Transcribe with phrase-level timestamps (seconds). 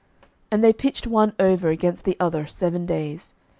[0.19, 3.35] 11:020:029 And they pitched one over against the other seven days.